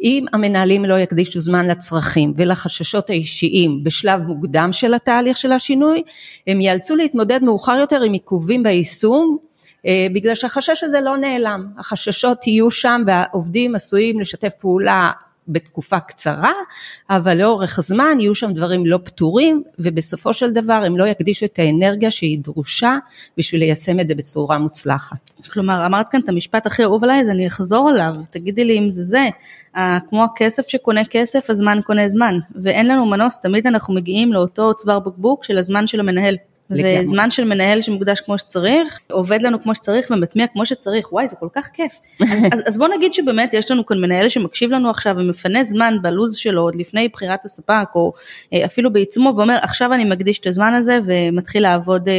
אם 0.03 0.25
המנהלים 0.33 0.85
לא 0.85 0.99
יקדישו 0.99 1.41
זמן 1.41 1.67
לצרכים 1.67 2.35
ולחששות 2.37 3.11
האישיים 3.11 3.85
בשלב 3.85 4.21
מוקדם 4.21 4.69
של 4.73 4.95
התהליך 4.95 5.37
של 5.37 5.53
השינוי, 5.53 6.03
הם 6.47 6.61
ייאלצו 6.61 6.97
להתמודד 6.97 7.43
מאוחר 7.43 7.77
יותר 7.81 8.03
עם 8.03 8.13
עיכובים 8.13 8.63
ביישום 8.63 9.39
בגלל 10.13 10.35
שהחשש 10.35 10.85
הזה 10.85 11.01
לא 11.01 11.17
נעלם, 11.17 11.67
החששות 11.79 12.47
יהיו 12.47 12.71
שם 12.71 13.03
והעובדים 13.07 13.75
עשויים 13.75 14.21
לשתף 14.21 14.53
פעולה 14.61 15.11
בתקופה 15.49 16.01
קצרה, 16.01 16.53
אבל 17.11 17.39
לאורך 17.39 17.79
הזמן 17.79 18.17
יהיו 18.21 18.35
שם 18.35 18.53
דברים 18.53 18.87
לא 18.87 18.99
פתורים, 19.05 19.63
ובסופו 19.79 20.33
של 20.33 20.53
דבר 20.53 20.83
הם 20.87 20.97
לא 20.97 21.05
יקדישו 21.05 21.47
את 21.47 21.59
האנרגיה 21.59 22.11
שהיא 22.11 22.39
דרושה 22.39 22.99
בשביל 23.39 23.61
ליישם 23.61 24.01
את 24.01 24.09
זה 24.09 24.15
בצורה 24.15 24.59
מוצלחת. 24.59 25.31
כלומר, 25.53 25.87
אמרת 25.87 26.09
כאן 26.09 26.21
את 26.21 26.29
המשפט 26.29 26.67
הכי 26.67 26.83
אהוב 26.83 27.05
עליי, 27.05 27.21
אז 27.21 27.29
אני 27.29 27.47
אחזור 27.47 27.89
עליו, 27.89 28.15
תגידי 28.31 28.65
לי 28.65 28.79
אם 28.79 28.91
זה 28.91 29.05
זה, 29.05 29.29
כמו 30.09 30.25
הכסף 30.25 30.69
שקונה 30.69 31.05
כסף, 31.05 31.51
הזמן 31.51 31.79
קונה 31.87 32.09
זמן, 32.09 32.39
ואין 32.63 32.89
לנו 32.89 33.07
מנוס, 33.07 33.39
תמיד 33.39 33.67
אנחנו 33.67 33.95
מגיעים 33.95 34.33
לאותו 34.33 34.75
צוואר 34.75 34.99
בקבוק 34.99 35.45
של 35.45 35.59
הזמן 35.59 35.87
של 35.87 36.01
המנהל. 36.01 36.37
וזמן 36.71 37.31
של 37.31 37.45
מנהל 37.45 37.83
שמוקדש 37.83 38.21
כמו 38.21 38.39
שצריך, 38.39 39.01
עובד 39.11 39.43
לנו 39.43 39.63
כמו 39.63 39.75
שצריך 39.75 40.07
ומטמיע 40.11 40.47
כמו 40.47 40.67
שצריך, 40.67 41.13
וואי 41.13 41.29
זה 41.29 41.37
כל 41.37 41.49
כך 41.55 41.71
כיף. 41.73 41.93
אז, 42.33 42.45
אז, 42.53 42.63
אז 42.67 42.79
בוא 42.79 42.89
נגיד 42.89 43.15
שבאמת 43.15 43.55
יש 43.55 43.71
לנו 43.71 43.87
כאן 43.87 44.01
מנהל 44.01 44.29
שמקשיב 44.29 44.71
לנו 44.71 44.91
עכשיו 44.91 45.15
ומפנה 45.19 45.65
זמן 45.65 45.97
בלוז 46.03 46.37
שלו 46.37 46.63
עוד 46.63 46.75
לפני 46.75 47.09
בחירת 47.09 47.45
הספק 47.45 47.89
או 47.95 48.13
אה, 48.53 48.65
אפילו 48.65 48.93
בעיצומו 48.93 49.33
ואומר 49.37 49.57
עכשיו 49.63 49.93
אני 49.93 50.05
מקדיש 50.05 50.39
את 50.39 50.47
הזמן 50.47 50.75
הזה 50.75 50.99
ומתחיל 51.05 51.63
לעבוד 51.63 52.09
אה, 52.09 52.15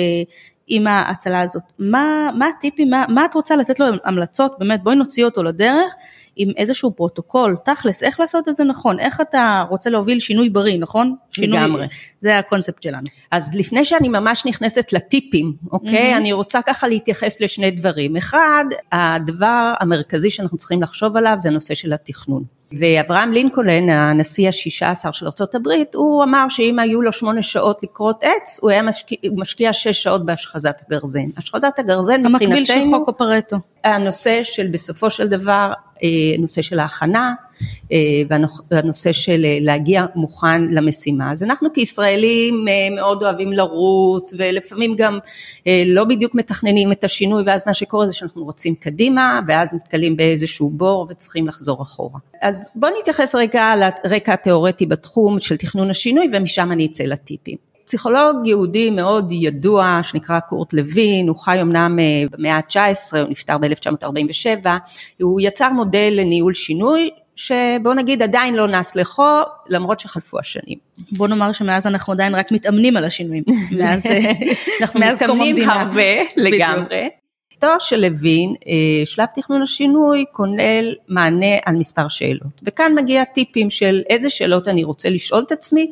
עם 0.68 0.88
ההצלה 0.88 1.42
הזאת. 1.42 1.64
מה, 1.80 2.30
מה 2.38 2.48
הטיפים, 2.48 2.90
מה, 2.90 3.06
מה 3.10 3.26
את 3.26 3.34
רוצה 3.34 3.56
לתת 3.56 3.80
לו 3.80 3.86
המלצות, 4.04 4.56
באמת 4.60 4.84
בואי 4.84 4.96
נוציא 4.96 5.26
אותו 5.26 5.44
לדרך 5.44 5.96
עם 6.36 6.50
איזשהו 6.58 6.92
פרוטוקול, 6.92 7.58
תכלס, 7.66 8.04
איך 8.04 8.20
לעשות 8.20 8.50
את 8.50 8.56
זה 8.56 8.64
נכון, 8.64 9.00
איך 9.00 9.22
אתה 9.22 9.64
רוצה 9.70 9.90
להוביל 9.90 10.20
שינוי 10.20 10.50
בריא, 10.50 10.80
נכון? 10.80 11.16
שינוי, 11.32 11.60
לגמרי. 11.60 11.88
זה 12.22 12.38
הקונספט 12.38 12.84
שלנו. 12.84 13.08
אז 13.32 13.52
לפני 13.54 13.86
שאני 13.86 14.10
ממש 14.10 14.46
נכנסת 14.46 14.94
לטיפים, 14.94 15.54
אוקיי? 15.72 16.14
מ-המ. 16.14 16.18
אני 16.18 16.34
רוצה 16.34 16.62
ככה 16.62 16.88
להתייחס 16.88 17.42
לשני 17.42 17.72
דברים. 17.72 18.18
אחד, 18.18 18.66
הדבר 18.92 19.74
המרכזי 19.80 20.30
שאנחנו 20.30 20.58
צריכים 20.58 20.82
לחשוב 20.82 21.18
עליו 21.18 21.36
זה 21.40 21.50
הנושא 21.50 21.76
של 21.76 21.94
התכנון. 21.94 22.44
ואברהם 22.80 23.32
לינקולן, 23.32 23.90
הנשיא 23.90 24.50
השישה 24.50 24.90
עשר 24.90 25.12
של 25.12 25.26
ארה"ב, 25.26 25.70
הוא 25.96 26.24
אמר 26.24 26.46
שאם 26.50 26.80
היו 26.80 27.02
לו 27.02 27.12
שמונה 27.12 27.42
שעות 27.42 27.84
לקרות 27.84 28.24
עץ, 28.24 28.60
הוא 28.62 28.72
היה 28.72 28.82
משקיע, 28.82 29.18
משקיע 29.36 29.74
שש 29.74 30.04
שעות 30.04 30.26
בהשחזת 30.26 30.82
הגרזן. 30.88 31.26
השחזת 31.38 31.80
הגרזן 31.80 32.22
מבחינתנו... 32.26 32.46
המקביל 32.46 32.66
של 32.66 32.90
חוק 32.92 33.10
הפרטו. 33.10 33.58
הנושא 33.84 34.44
של 34.44 34.68
בסופו 34.68 35.10
של 35.10 35.28
דבר, 35.28 35.74
אה, 36.04 36.10
נושא 36.40 36.62
של 36.62 36.80
ההכנה, 36.80 37.34
והנושא 38.72 39.12
של 39.12 39.46
אה, 39.46 39.58
להגיע 39.62 40.06
מוכן 40.16 40.62
למשימה. 40.62 41.32
אז 41.32 41.44
אנחנו 41.44 41.74
כישראלים 41.74 42.66
מאוד 42.96 43.24
אוהבים 43.24 43.54
לרוץ 43.54 44.34
ולפעמים 44.38 44.96
גם 44.96 45.20
לא 45.86 46.04
בדיוק 46.04 46.36
מתכננים 46.36 46.92
את 46.92 47.04
השינוי 47.04 47.44
ואז 47.46 47.64
מה 47.68 47.74
שקורה 47.74 48.08
זה 48.08 48.14
שאנחנו 48.14 48.44
רוצים 48.44 48.76
קדימה 48.76 49.40
ואז 49.48 49.70
נתקלים 49.74 50.18
באיזשהו 50.18 50.70
בור 50.70 51.08
וצריכים 51.10 51.48
לחזור 51.48 51.82
אחורה. 51.82 52.20
אז 52.42 52.70
בואו 52.76 52.92
נתייחס 53.00 53.36
רגע 53.36 53.74
לרקע 53.76 54.34
התיאורטי 54.34 54.86
בתחום 54.86 55.40
של 55.40 55.58
תכנון 55.58 55.90
השינוי 55.90 56.30
ומשם 56.34 56.72
אני 56.72 56.86
אצא 56.86 57.04
לטיפים. 57.04 57.58
פסיכולוג 57.86 58.36
יהודי 58.46 58.90
מאוד 58.90 59.32
ידוע 59.32 60.00
שנקרא 60.04 60.40
קורט 60.40 60.74
לוין, 60.74 61.28
הוא 61.28 61.38
חי 61.38 61.62
אמנם 61.62 62.00
אה, 62.00 62.24
במאה 62.32 62.56
ה-19, 62.56 63.18
הוא 63.18 63.30
נפטר 63.30 63.58
ב-1947, 63.58 64.68
הוא 65.22 65.42
יצר 65.42 65.70
מודל 65.70 66.14
לניהול 66.16 66.54
שינוי 66.54 67.10
שבוא 67.36 67.94
נגיד 67.94 68.22
עדיין 68.22 68.56
לא 68.56 68.68
נס 68.68 68.96
לחו, 68.96 69.42
למרות 69.70 70.00
שחלפו 70.00 70.40
השנים. 70.40 70.78
בוא 71.12 71.28
נאמר 71.28 71.52
שמאז 71.52 71.88
אנחנו 71.88 72.14
עדיין 72.14 72.36
רק 72.36 72.52
מתאמנים 72.52 72.98
על 72.98 73.06
השינויים, 73.06 73.44
מאז, 73.80 74.06
אנחנו 74.82 75.00
מאז 75.00 75.24
מתאמנים 75.24 75.70
הרבה 75.70 76.04
לגמרי. 76.38 77.10
תואר 77.60 77.80
של 77.80 78.00
לוין, 78.00 78.54
אה, 78.68 79.06
שלב 79.06 79.26
תכנון 79.36 79.62
השינוי 79.62 80.26
כולל 80.32 80.94
מענה 81.08 81.56
על 81.66 81.76
מספר 81.76 82.08
שאלות, 82.08 82.62
וכאן 82.64 82.92
מגיע 82.96 83.24
טיפים 83.24 83.70
של 83.70 84.02
איזה 84.10 84.30
שאלות 84.30 84.68
אני 84.68 84.84
רוצה 84.84 85.10
לשאול 85.10 85.44
את 85.48 85.52
עצמי 85.52 85.92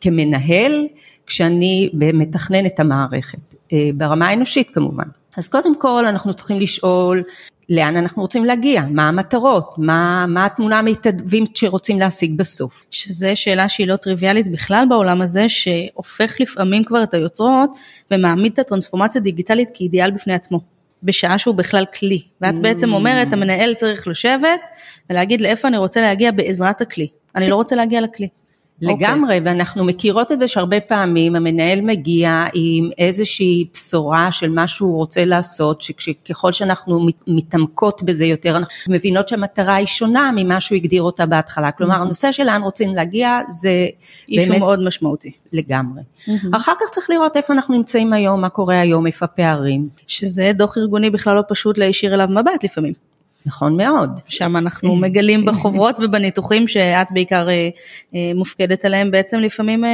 כמנהל, 0.00 0.86
כשאני 1.26 1.90
מתכנן 1.92 2.66
את 2.66 2.80
המערכת, 2.80 3.54
אה, 3.72 3.78
ברמה 3.94 4.28
האנושית 4.28 4.70
כמובן. 4.70 5.08
אז 5.36 5.48
קודם 5.48 5.80
כל 5.80 6.06
אנחנו 6.06 6.34
צריכים 6.34 6.60
לשאול 6.60 7.22
לאן 7.68 7.96
אנחנו 7.96 8.22
רוצים 8.22 8.44
להגיע, 8.44 8.82
מה 8.90 9.08
המטרות, 9.08 9.74
מה, 9.78 10.26
מה 10.28 10.46
התמונה 10.46 10.78
המיטבית 10.78 11.56
שרוצים 11.56 12.00
להשיג 12.00 12.38
בסוף. 12.38 12.84
שזה 12.90 13.36
שאלה 13.36 13.68
שהיא 13.68 13.88
לא 13.88 13.96
טריוויאלית 13.96 14.52
בכלל 14.52 14.84
בעולם 14.88 15.22
הזה, 15.22 15.48
שהופך 15.48 16.40
לפעמים 16.40 16.84
כבר 16.84 17.02
את 17.02 17.14
היוצרות 17.14 17.70
ומעמיד 18.10 18.52
את 18.52 18.58
הטרנספורמציה 18.58 19.20
הדיגיטלית 19.20 19.68
כאידיאל 19.74 20.10
בפני 20.10 20.34
עצמו. 20.34 20.60
בשעה 21.02 21.38
שהוא 21.38 21.54
בכלל 21.54 21.84
כלי. 21.98 22.22
ואת 22.40 22.58
בעצם 22.58 22.92
אומרת, 22.92 23.32
המנהל 23.32 23.74
צריך 23.74 24.08
לשבת 24.08 24.60
ולהגיד 25.10 25.40
לאיפה 25.40 25.68
אני 25.68 25.78
רוצה 25.78 26.00
להגיע 26.00 26.30
בעזרת 26.30 26.80
הכלי. 26.80 27.08
אני 27.36 27.50
לא 27.50 27.54
רוצה 27.56 27.76
להגיע 27.76 28.00
לכלי. 28.00 28.28
לגמרי, 28.80 29.38
okay. 29.38 29.40
ואנחנו 29.44 29.84
מכירות 29.84 30.32
את 30.32 30.38
זה 30.38 30.48
שהרבה 30.48 30.80
פעמים 30.80 31.36
המנהל 31.36 31.80
מגיע 31.80 32.44
עם 32.54 32.90
איזושהי 32.98 33.64
בשורה 33.74 34.32
של 34.32 34.50
מה 34.50 34.68
שהוא 34.68 34.96
רוצה 34.96 35.24
לעשות, 35.24 35.80
שככל 35.80 36.52
שאנחנו 36.52 37.06
מתעמקות 37.26 38.02
בזה 38.02 38.24
יותר, 38.24 38.56
אנחנו 38.56 38.94
מבינות 38.94 39.28
שהמטרה 39.28 39.74
היא 39.74 39.86
שונה 39.86 40.30
ממה 40.36 40.60
שהוא 40.60 40.76
הגדיר 40.76 41.02
אותה 41.02 41.26
בהתחלה. 41.26 41.70
כלומר, 41.70 41.94
mm-hmm. 41.94 41.98
הנושא 41.98 42.32
של 42.32 42.44
לאן 42.44 42.62
רוצים 42.62 42.94
להגיע 42.94 43.40
זה 43.48 43.86
אישו 44.28 44.48
באמת... 44.48 44.60
מאוד 44.60 44.84
משמעותי. 44.84 45.32
לגמרי. 45.52 46.02
Mm-hmm. 46.02 46.56
אחר 46.56 46.72
כך 46.80 46.90
צריך 46.90 47.10
לראות 47.10 47.36
איפה 47.36 47.52
אנחנו 47.52 47.76
נמצאים 47.76 48.12
היום, 48.12 48.40
מה 48.40 48.48
קורה 48.48 48.80
היום, 48.80 49.06
איפה 49.06 49.24
הפערים. 49.24 49.88
שזה 50.06 50.50
דוח 50.54 50.78
ארגוני 50.78 51.10
בכלל 51.10 51.36
לא 51.36 51.42
פשוט 51.48 51.78
להישיר 51.78 52.14
אליו 52.14 52.28
מבט 52.30 52.64
לפעמים. 52.64 52.92
נכון 53.46 53.76
מאוד. 53.76 54.20
שם 54.26 54.56
אנחנו 54.56 54.96
מגלים 54.96 55.44
בחוברות 55.44 55.96
ובניתוחים 55.98 56.68
שאת 56.68 57.06
בעיקר 57.10 57.48
אה, 57.48 57.68
אה, 58.14 58.30
מופקדת 58.34 58.84
עליהם, 58.84 59.10
בעצם 59.10 59.38
לפעמים 59.38 59.84
אה, 59.84 59.90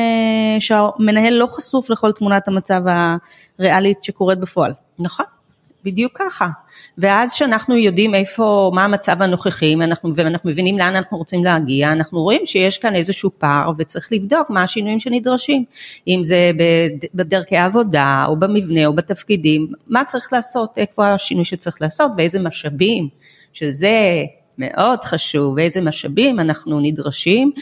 שהמנהל 0.61 1.35
לא 1.35 1.47
חשוף 1.47 1.91
לכל 1.91 2.13
תמונת 2.13 2.49
המצב 2.49 2.83
הריאלית 3.59 4.05
שקורית 4.05 4.39
בפועל. 4.39 4.73
נכון. 4.99 5.27
בדיוק 5.85 6.13
ככה. 6.15 6.49
ואז 6.99 7.33
שאנחנו 7.33 7.77
יודעים 7.77 8.15
איפה, 8.15 8.71
מה 8.75 8.85
המצב 8.85 9.23
הנוכחי, 9.23 9.75
אנחנו, 9.75 10.13
ואנחנו 10.15 10.51
מבינים 10.51 10.79
לאן 10.79 10.97
אנחנו 10.97 11.19
רוצים 11.19 11.45
להגיע, 11.45 11.93
אנחנו 11.93 12.23
רואים 12.23 12.47
שיש 12.47 12.79
כאן 12.79 12.95
איזשהו 12.95 13.31
פער 13.39 13.73
וצריך 13.79 14.13
לבדוק 14.13 14.51
מה 14.51 14.63
השינויים 14.63 15.01
שנדרשים. 15.01 15.65
אם 16.09 16.21
זה 16.25 16.51
בדרכי 17.15 17.57
העבודה, 17.57 18.25
או 18.29 18.37
במבנה, 18.37 18.87
או 18.87 18.93
בתפקידים, 18.95 19.73
מה 19.87 20.05
צריך 20.05 20.33
לעשות, 20.33 20.71
איפה 20.77 21.13
השינוי 21.13 21.45
שצריך 21.45 21.83
לעשות, 21.83 22.13
ואיזה 22.17 22.41
משאבים, 22.41 23.09
שזה 23.53 24.25
מאוד 24.59 25.05
חשוב, 25.05 25.55
ואיזה 25.57 25.81
משאבים 25.81 26.41
אנחנו 26.41 26.81
נדרשים, 26.81 27.53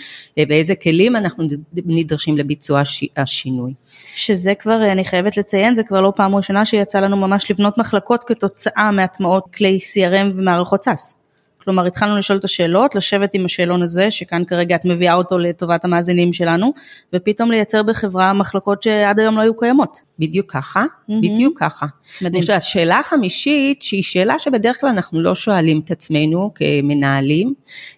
ואיזה 0.49 0.75
כלים 0.75 1.17
אנחנו 1.17 1.45
נדרשים 1.75 2.39
לביצוע 2.39 2.83
השינוי. 3.17 3.75
שזה 4.15 4.55
כבר, 4.55 4.93
אני 4.93 5.05
חייבת 5.05 5.37
לציין, 5.37 5.75
זה 5.75 5.83
כבר 5.83 6.01
לא 6.01 6.13
פעם 6.17 6.37
ראשונה 6.37 6.65
שיצא 6.65 7.01
לנו 7.01 7.17
ממש 7.17 7.51
לבנות 7.51 7.79
מחלקות 7.79 8.25
כתוצאה 8.25 8.91
מהטמעות 8.91 9.45
כלי 9.55 9.79
CRM 9.83 10.33
ומערכות 10.37 10.89
SAS. 10.89 11.20
כלומר 11.65 11.87
התחלנו 11.87 12.19
לשאול 12.19 12.39
את 12.39 12.45
השאלות, 12.45 12.95
לשבת 12.95 13.35
עם 13.35 13.45
השאלון 13.45 13.83
הזה, 13.83 14.11
שכאן 14.11 14.45
כרגע 14.45 14.75
את 14.75 14.85
מביאה 14.85 15.15
אותו 15.15 15.39
לטובת 15.39 15.85
המאזינים 15.85 16.33
שלנו, 16.33 16.73
ופתאום 17.13 17.51
לייצר 17.51 17.83
בחברה 17.83 18.33
מחלקות 18.33 18.83
שעד 18.83 19.21
היום 19.21 19.37
לא 19.37 19.41
היו 19.43 19.57
קיימות. 19.57 19.99
בדיוק 20.19 20.53
ככה, 20.53 20.85
mm-hmm. 20.85 21.13
בדיוק 21.23 21.59
ככה. 21.59 21.87
מדהים. 22.23 22.41
עכשיו, 22.41 22.57
השאלה 22.57 22.99
החמישית, 22.99 23.83
שהיא 23.83 24.03
שאלה 24.03 24.39
שבדרך 24.39 24.81
כלל 24.81 24.91
אנחנו 24.91 25.21
לא 25.21 25.35
שואלים 25.35 25.81
את 25.85 25.91
עצמנו 25.91 26.51
כמנהלים, 26.55 27.55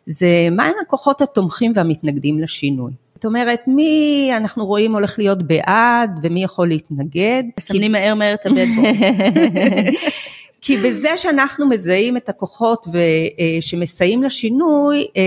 זה 0.06 0.48
מהם 0.50 0.74
הכוחות 0.86 1.20
התומכים 1.20 1.72
והמתנגדים 1.76 2.40
לשינוי. 2.40 2.92
זאת 3.14 3.24
אומרת, 3.24 3.60
מי 3.66 4.30
אנחנו 4.36 4.66
רואים 4.66 4.94
הולך 4.94 5.18
להיות 5.18 5.42
בעד 5.42 6.20
ומי 6.22 6.44
יכול 6.44 6.68
להתנגד. 6.68 7.42
מסמנים 7.58 7.92
מהר 7.92 8.14
מהר 8.14 8.34
את 8.34 8.46
הבד 8.46 8.66
בויס. 8.76 9.02
כי 10.62 10.76
בזה 10.76 11.18
שאנחנו 11.18 11.68
מזהים 11.68 12.16
את 12.16 12.28
הכוחות 12.28 12.86
ו, 12.92 12.98
אה, 12.98 13.58
שמסייעים 13.60 14.22
לשינוי 14.22 15.06
אה, 15.16 15.22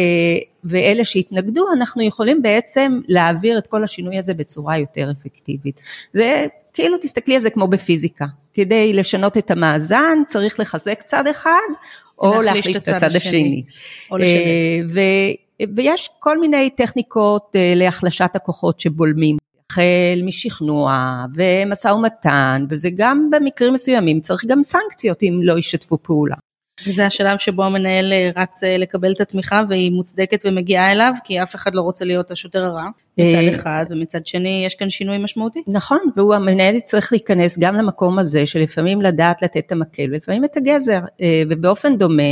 ואלה 0.63 1.05
שהתנגדו, 1.05 1.65
אנחנו 1.73 2.03
יכולים 2.03 2.41
בעצם 2.41 2.99
להעביר 3.07 3.57
את 3.57 3.67
כל 3.67 3.83
השינוי 3.83 4.17
הזה 4.17 4.33
בצורה 4.33 4.77
יותר 4.77 5.11
אפקטיבית. 5.11 5.81
זה 6.13 6.45
כאילו 6.73 6.97
תסתכלי 6.97 7.35
על 7.35 7.41
זה 7.41 7.49
כמו 7.49 7.67
בפיזיקה, 7.67 8.25
כדי 8.53 8.93
לשנות 8.93 9.37
את 9.37 9.51
המאזן 9.51 10.17
צריך 10.27 10.59
לחזק 10.59 11.01
צד 11.01 11.27
אחד 11.27 11.67
או 12.19 12.41
להחליש 12.41 12.77
את 12.77 12.87
הצד 12.87 13.15
השני. 13.15 13.63
השני. 14.11 14.21
אה, 14.21 15.65
ויש 15.75 16.09
כל 16.19 16.39
מיני 16.39 16.69
טכניקות 16.69 17.55
להחלשת 17.75 18.35
הכוחות 18.35 18.79
שבולמים. 18.79 19.37
החל 19.75 20.21
משכנוע 20.23 21.25
ומשא 21.35 21.87
ומתן, 21.87 22.65
וזה 22.69 22.89
גם 22.95 23.29
במקרים 23.31 23.73
מסוימים 23.73 24.19
צריך 24.19 24.45
גם 24.45 24.63
סנקציות 24.63 25.23
אם 25.23 25.39
לא 25.43 25.57
ישתפו 25.57 25.97
פעולה. 26.03 26.35
וזה 26.87 27.05
השלב 27.05 27.37
שבו 27.37 27.63
המנהל 27.63 28.13
אה, 28.13 28.29
רץ 28.35 28.63
אה, 28.63 28.77
לקבל 28.77 29.11
את 29.11 29.21
התמיכה 29.21 29.61
והיא 29.69 29.91
מוצדקת 29.91 30.41
ומגיעה 30.45 30.91
אליו, 30.91 31.13
כי 31.23 31.43
אף 31.43 31.55
אחד 31.55 31.75
לא 31.75 31.81
רוצה 31.81 32.05
להיות 32.05 32.31
השוטר 32.31 32.65
הרע, 32.65 32.87
מצד 33.17 33.37
אה, 33.37 33.55
אחד, 33.55 33.85
ומצד 33.89 34.25
שני 34.25 34.63
יש 34.65 34.75
כאן 34.75 34.89
שינוי 34.89 35.17
משמעותי. 35.17 35.63
נכון, 35.67 35.99
והוא 36.15 36.33
המנהל 36.33 36.79
צריך 36.79 37.11
להיכנס 37.11 37.59
גם 37.59 37.75
למקום 37.75 38.19
הזה 38.19 38.45
שלפעמים 38.45 39.01
לדעת 39.01 39.41
לתת 39.41 39.57
את 39.57 39.71
המקל 39.71 40.03
ולפעמים 40.11 40.45
את 40.45 40.57
הגזר, 40.57 40.99
ובאופן 41.49 41.97
דומה 41.97 42.23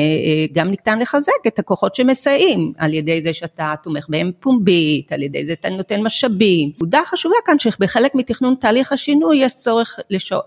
גם 0.54 0.68
ניתן 0.68 1.00
לחזק 1.00 1.32
את 1.48 1.60
הכוחות 1.60 1.96
שמסייעים, 1.96 2.74
על 2.78 2.94
ידי 2.94 3.22
זה 3.22 3.34
שאתה 3.34 3.74
תומך 3.84 4.06
בהם 4.10 4.32
פומבית, 4.40 5.12
על 5.12 5.24
ידי 5.24 5.46
זה 5.46 5.54
אתה 5.54 5.70
נותן 5.70 6.02
משאבים. 6.02 6.70
נקודה 6.76 7.02
חשובה 7.06 7.36
כאן 7.46 7.60
שבחלק 7.60 8.16
מתכנון 8.16 8.56
תהליך 8.60 8.92
השינוי 8.92 9.38
יש 9.38 9.54
צורך 9.54 10.00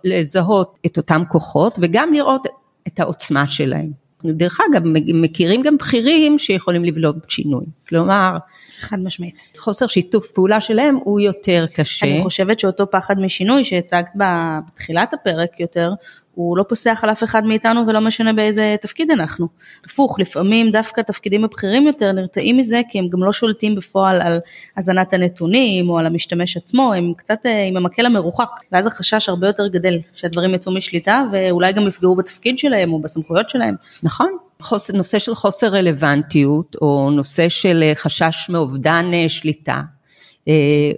לזהות 0.04 0.78
את 0.86 0.96
אותם 0.96 1.22
כוחות 1.28 1.78
וגם 1.82 2.12
לראות 2.12 2.46
את 2.86 3.00
העוצמה 3.00 3.48
שלהם. 3.48 4.06
דרך 4.24 4.58
אגב, 4.70 4.82
מכירים 5.14 5.62
גם 5.62 5.76
בכירים 5.76 6.38
שיכולים 6.38 6.84
לבלום 6.84 7.16
שינוי. 7.28 7.64
כלומר, 7.88 8.36
חד 8.80 8.98
משמעית. 8.98 9.42
חוסר 9.58 9.86
שיתוף 9.86 10.32
פעולה 10.32 10.60
שלהם 10.60 10.96
הוא 11.04 11.20
יותר 11.20 11.64
קשה. 11.74 12.06
אני 12.06 12.22
חושבת 12.22 12.60
שאותו 12.60 12.90
פחד 12.90 13.18
משינוי 13.18 13.64
שהצגת 13.64 14.10
בתחילת 14.14 15.14
הפרק 15.14 15.60
יותר, 15.60 15.90
הוא 16.36 16.56
לא 16.58 16.62
פוסח 16.68 17.00
על 17.02 17.10
אף 17.10 17.24
אחד 17.24 17.44
מאיתנו 17.44 17.86
ולא 17.86 18.00
משנה 18.00 18.32
באיזה 18.32 18.76
תפקיד 18.80 19.10
אנחנו. 19.10 19.48
הפוך, 19.84 20.20
לפעמים 20.20 20.70
דווקא 20.70 21.00
התפקידים 21.00 21.44
הבכירים 21.44 21.86
יותר 21.86 22.12
נרתעים 22.12 22.56
מזה 22.56 22.80
כי 22.90 22.98
הם 22.98 23.08
גם 23.08 23.22
לא 23.22 23.32
שולטים 23.32 23.74
בפועל 23.74 24.20
על 24.20 24.38
הזנת 24.76 25.12
הנתונים 25.12 25.90
או 25.90 25.98
על 25.98 26.06
המשתמש 26.06 26.56
עצמו, 26.56 26.94
הם 26.94 27.12
קצת 27.16 27.38
אה, 27.46 27.64
עם 27.64 27.76
המקל 27.76 28.06
המרוחק, 28.06 28.48
ואז 28.72 28.86
החשש 28.86 29.28
הרבה 29.28 29.46
יותר 29.46 29.66
גדל 29.66 29.98
שהדברים 30.14 30.54
יצאו 30.54 30.72
משליטה 30.72 31.22
ואולי 31.32 31.72
גם 31.72 31.88
יפגעו 31.88 32.16
בתפקיד 32.16 32.58
שלהם 32.58 32.92
או 32.92 33.00
בסמכויות 33.00 33.50
שלהם. 33.50 33.74
נכון, 34.02 34.36
חוס, 34.62 34.90
נושא 34.90 35.18
של 35.18 35.34
חוסר 35.34 35.66
רלוונטיות 35.66 36.76
או 36.82 37.10
נושא 37.10 37.48
של 37.48 37.82
אה, 37.82 37.94
חשש 37.94 38.50
מאובדן 38.50 39.10
אה, 39.14 39.28
שליטה. 39.28 39.80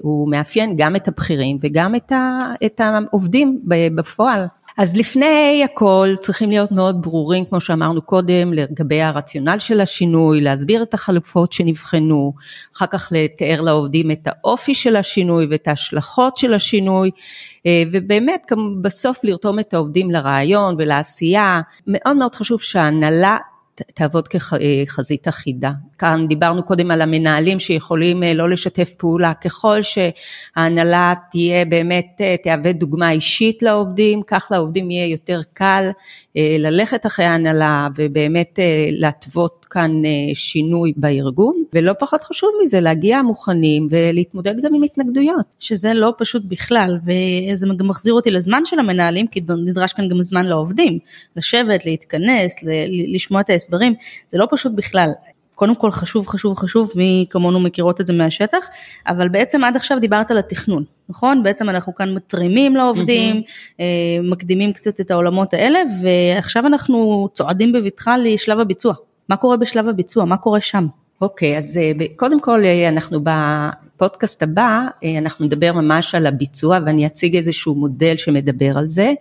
הוא 0.03 0.31
מאפיין 0.31 0.75
גם 0.77 0.97
את 0.97 1.09
הבכירים 1.09 1.59
וגם 1.63 1.95
את 2.65 2.81
העובדים 2.81 3.61
בפועל. 3.95 4.47
אז 4.79 4.97
לפני 4.97 5.65
הכל 5.65 6.09
צריכים 6.21 6.51
להיות 6.51 6.73
מאוד 6.73 7.03
ברורים, 7.03 7.45
כמו 7.45 7.61
שאמרנו 7.61 8.03
קודם, 8.03 8.53
לגבי 8.53 9.03
הרציונל 9.03 9.59
של 9.59 9.81
השינוי, 9.81 10.41
להסביר 10.41 10.83
את 10.83 10.95
החלופות 10.95 11.53
שנבחנו, 11.53 12.33
אחר 12.77 12.87
כך 12.87 13.09
לתאר 13.13 13.61
לעובדים 13.61 14.11
את 14.11 14.27
האופי 14.27 14.75
של 14.75 14.97
השינוי 14.97 15.47
ואת 15.51 15.69
ההשלכות 15.69 16.37
של 16.37 16.55
השינוי, 16.55 17.11
אה, 17.67 17.83
ובאמת 17.93 18.47
בסוף 18.83 19.25
לרתום 19.25 19.59
את 19.59 19.75
העובדים 19.75 20.11
לרעיון 20.11 20.75
ולעשייה. 20.79 21.61
מאוד 21.87 22.17
מאוד 22.17 22.35
חשוב 22.35 22.61
שההנהלה 22.61 23.37
תעבוד 23.95 24.29
כחזית 24.29 25.29
אחידה. 25.29 25.73
כאן 25.99 26.27
דיברנו 26.29 26.63
קודם 26.63 26.91
על 26.91 27.03
המנהלים 27.03 27.59
שיכולים 27.61 28.23
אה, 28.23 28.35
לא 28.35 28.49
לשתף 28.49 28.91
פעולה, 28.99 29.33
ככל 29.35 29.81
שההנהלה 29.83 31.15
תהיה 31.31 31.65
באמת, 31.65 32.21
אה, 32.21 32.37
תהווה 32.43 32.73
דוגמה 32.73 33.11
אישית 33.11 33.63
לעובדים, 33.63 34.23
כך 34.27 34.49
לעובדים 34.51 34.91
יהיה 34.91 35.07
יותר 35.07 35.41
קל 35.53 35.91
אה, 36.37 36.57
ללכת 36.59 37.07
אחרי 37.07 37.25
ההנהלה 37.25 37.89
ובאמת 37.97 38.59
להתוות 38.91 39.67
כאן 39.71 40.03
שינוי 40.35 40.93
בארגון, 40.97 41.63
ולא 41.73 41.93
פחות 41.99 42.23
חשוב 42.23 42.51
מזה 42.63 42.81
להגיע 42.81 43.23
מוכנים 43.23 43.89
ולהתמודד 43.91 44.55
גם 44.63 44.75
עם 44.75 44.83
התנגדויות. 44.83 45.45
שזה 45.59 45.95
לא 45.95 46.15
פשוט 46.19 46.43
בכלל, 46.45 46.99
וזה 47.05 47.67
גם 47.77 47.89
מחזיר 47.89 48.15
אותי 48.15 48.31
לזמן 48.31 48.63
של 48.65 48.79
המנהלים, 48.79 49.27
כי 49.27 49.41
נדרש 49.67 49.93
כאן 49.93 50.09
גם 50.09 50.23
זמן 50.23 50.47
לעובדים, 50.47 50.99
לשבת, 51.37 51.87
להתכנס, 51.87 52.55
לשמוע 53.15 53.41
את 53.41 53.51
ההסברים, 53.69 53.95
זה 54.29 54.39
לא 54.39 54.49
פשוט 54.51 54.73
בכלל. 54.75 55.11
קודם 55.55 55.75
כל 55.75 55.91
חשוב 55.91 56.27
חשוב 56.27 56.59
חשוב, 56.59 56.91
מי 56.97 57.27
כמונו 57.31 57.61
מכירות 57.61 58.01
את 58.01 58.07
זה 58.07 58.13
מהשטח, 58.13 58.69
אבל 59.07 59.29
בעצם 59.29 59.65
עד 59.65 59.77
עכשיו 59.77 59.99
דיברת 60.01 60.31
על 60.31 60.39
התכנון, 60.39 60.85
נכון? 61.09 61.43
בעצם 61.43 61.69
אנחנו 61.69 61.95
כאן 61.95 62.15
מתרימים 62.15 62.77
לעובדים, 62.77 63.43
mm-hmm. 63.43 63.83
מקדימים 64.23 64.73
קצת 64.73 65.01
את 65.01 65.11
העולמות 65.11 65.55
האלה, 65.55 65.79
ועכשיו 66.03 66.67
אנחנו 66.67 67.29
צועדים 67.35 67.73
בבטחה 67.73 68.17
לשלב 68.17 68.61
הביצוע. 68.61 68.95
מה 69.29 69.37
קורה 69.37 69.57
בשלב 69.57 69.89
הביצוע? 69.89 70.25
מה 70.25 70.37
קורה 70.37 70.61
שם? 70.61 70.87
אוקיי, 71.21 71.55
okay, 71.55 71.59
אז 71.59 71.77
אה, 71.77 72.07
קודם 72.17 72.41
כל 72.41 72.65
אה, 72.65 72.89
אנחנו 72.89 73.21
בפודקאסט 73.99 74.43
הבא, 74.43 74.87
אנחנו 75.19 75.45
נדבר 75.45 75.73
ממש 75.73 76.15
על 76.15 76.27
הביצוע 76.27 76.79
ואני 76.87 77.07
אציג 77.07 77.37
איזשהו 77.37 77.75
מודל 77.75 78.17
שמדבר 78.17 78.79
על 78.79 78.89
זה, 78.89 79.13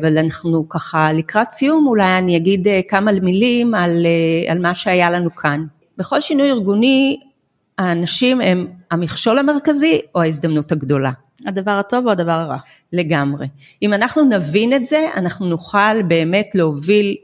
אבל 0.00 0.18
אנחנו 0.18 0.68
ככה 0.68 1.12
לקראת 1.12 1.50
סיום 1.50 1.86
אולי 1.86 2.18
אני 2.18 2.36
אגיד 2.36 2.68
כמה 2.88 3.12
מילים 3.12 3.74
על, 3.74 4.06
על 4.48 4.58
מה 4.58 4.74
שהיה 4.74 5.10
לנו 5.10 5.34
כאן. 5.34 5.64
בכל 5.98 6.20
שינוי 6.20 6.50
ארגוני 6.50 7.20
האנשים 7.78 8.40
הם 8.40 8.66
המכשול 8.90 9.38
המרכזי 9.38 10.00
או 10.14 10.22
ההזדמנות 10.22 10.72
הגדולה. 10.72 11.10
הדבר 11.46 11.70
הטוב 11.70 12.06
או 12.06 12.10
הדבר 12.10 12.32
הרע. 12.32 12.56
לגמרי. 12.92 13.46
אם 13.82 13.94
אנחנו 13.94 14.22
נבין 14.22 14.72
את 14.72 14.86
זה, 14.86 15.08
אנחנו 15.16 15.46
נוכל 15.46 16.02
באמת 16.02 16.50
להוביל 16.54 17.06
אה, 17.06 17.22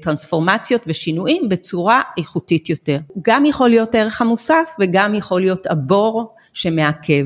טרנספורמציות 0.00 0.82
ושינויים 0.86 1.48
בצורה 1.48 2.02
איכותית 2.18 2.70
יותר. 2.70 2.98
גם 3.22 3.44
יכול 3.44 3.70
להיות 3.70 3.94
ערך 3.94 4.22
המוסף 4.22 4.76
וגם 4.80 5.14
יכול 5.14 5.40
להיות 5.40 5.66
הבור 5.66 6.34
שמעכב. 6.52 7.24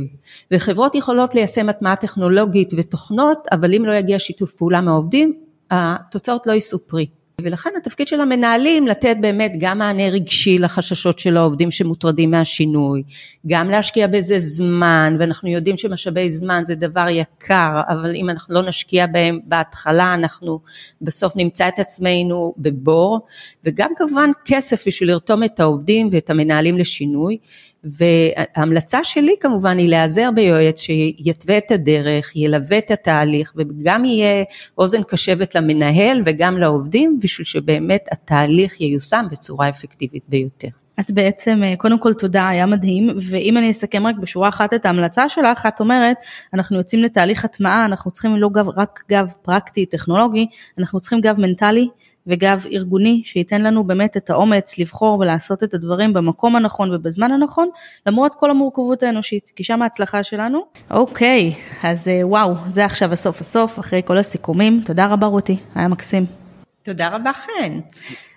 וחברות 0.50 0.94
יכולות 0.94 1.34
ליישם 1.34 1.68
הטמעה 1.68 1.96
טכנולוגית 1.96 2.70
ותוכנות, 2.76 3.38
אבל 3.52 3.74
אם 3.74 3.84
לא 3.84 3.92
יגיע 3.92 4.18
שיתוף 4.18 4.52
פעולה 4.52 4.80
מהעובדים, 4.80 5.38
התוצאות 5.70 6.46
לא 6.46 6.52
יישאו 6.52 6.78
פרי. 6.78 7.06
ולכן 7.40 7.70
התפקיד 7.76 8.08
של 8.08 8.20
המנהלים 8.20 8.86
לתת 8.86 9.16
באמת 9.20 9.52
גם 9.58 9.78
מענה 9.78 10.08
רגשי 10.08 10.58
לחששות 10.58 11.18
של 11.18 11.36
העובדים 11.36 11.70
שמוטרדים 11.70 12.30
מהשינוי, 12.30 13.02
גם 13.46 13.70
להשקיע 13.70 14.06
בזה 14.06 14.38
זמן, 14.38 15.16
ואנחנו 15.18 15.48
יודעים 15.48 15.78
שמשאבי 15.78 16.30
זמן 16.30 16.62
זה 16.64 16.74
דבר 16.74 17.06
יקר, 17.08 17.80
אבל 17.88 18.14
אם 18.14 18.30
אנחנו 18.30 18.54
לא 18.54 18.62
נשקיע 18.62 19.06
בהם 19.06 19.40
בהתחלה, 19.44 20.14
אנחנו 20.14 20.60
בסוף 21.02 21.36
נמצא 21.36 21.68
את 21.68 21.78
עצמנו 21.78 22.54
בבור, 22.58 23.20
וגם 23.64 23.90
כמובן 23.96 24.30
כסף 24.44 24.88
בשביל 24.88 25.10
לרתום 25.10 25.44
את 25.44 25.60
העובדים 25.60 26.08
ואת 26.12 26.30
המנהלים 26.30 26.78
לשינוי, 26.78 27.38
וההמלצה 27.84 29.04
שלי 29.04 29.34
כמובן 29.40 29.78
היא 29.78 29.88
להיעזר 29.88 30.30
ביועץ 30.34 30.80
שיתווה 30.80 31.58
את 31.58 31.70
הדרך, 31.70 32.36
ילווה 32.36 32.78
את 32.78 32.90
התהליך 32.90 33.52
וגם 33.56 34.04
יהיה 34.04 34.44
אוזן 34.78 35.02
קשבת 35.02 35.54
למנהל 35.54 36.22
וגם 36.26 36.58
לעובדים 36.58 37.18
בשביל 37.22 37.44
שבאמת 37.44 38.04
התהליך 38.12 38.80
ייושם 38.80 39.26
בצורה 39.30 39.68
אפקטיבית 39.68 40.22
ביותר. 40.28 40.68
את 41.00 41.10
בעצם, 41.10 41.60
אה, 41.64 41.74
קודם 41.76 41.98
כל 41.98 42.14
תודה, 42.14 42.48
היה 42.48 42.66
מדהים, 42.66 43.10
ואם 43.30 43.56
אני 43.56 43.70
אסכם 43.70 44.06
רק 44.06 44.16
בשורה 44.16 44.48
אחת 44.48 44.74
את 44.74 44.86
ההמלצה 44.86 45.28
שלך, 45.28 45.66
את 45.66 45.80
אומרת, 45.80 46.16
אנחנו 46.54 46.76
יוצאים 46.76 47.02
לתהליך 47.02 47.44
הטמעה, 47.44 47.84
אנחנו 47.84 48.10
צריכים 48.10 48.36
לא 48.36 48.48
גב, 48.48 48.68
רק 48.68 49.04
גב 49.10 49.32
פרקטי, 49.42 49.86
טכנולוגי, 49.86 50.46
אנחנו 50.78 51.00
צריכים 51.00 51.20
גב 51.20 51.40
מנטלי, 51.40 51.88
וגב 52.26 52.66
ארגוני 52.72 53.22
שייתן 53.24 53.62
לנו 53.62 53.84
באמת 53.84 54.16
את 54.16 54.30
האומץ 54.30 54.78
לבחור 54.78 55.18
ולעשות 55.18 55.64
את 55.64 55.74
הדברים 55.74 56.12
במקום 56.12 56.56
הנכון 56.56 56.94
ובזמן 56.94 57.32
הנכון, 57.32 57.68
למרות 58.06 58.34
כל 58.34 58.50
המורכבות 58.50 59.02
האנושית, 59.02 59.52
כי 59.56 59.64
שם 59.64 59.82
ההצלחה 59.82 60.22
שלנו. 60.22 60.60
אוקיי, 60.90 61.54
אז 61.82 62.08
אה, 62.08 62.20
וואו, 62.26 62.54
זה 62.68 62.84
עכשיו 62.84 63.12
הסוף 63.12 63.40
הסוף, 63.40 63.78
אחרי 63.78 64.02
כל 64.04 64.18
הסיכומים. 64.18 64.80
תודה 64.84 65.06
רבה 65.06 65.26
רותי, 65.26 65.56
היה 65.74 65.88
מקסים. 65.88 66.41
תודה 66.82 67.08
רבה 67.08 67.30
חן. 67.32 67.80